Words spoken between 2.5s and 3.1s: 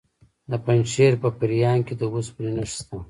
نښې شته.